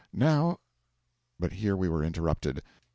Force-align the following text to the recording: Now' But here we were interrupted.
Now' 0.13 0.57
But 1.39 1.51
here 1.53 1.77
we 1.77 1.87
were 1.87 2.03
interrupted. 2.03 2.63